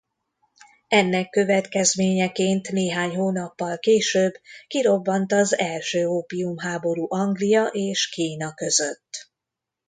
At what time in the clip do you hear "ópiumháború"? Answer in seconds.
6.07-7.05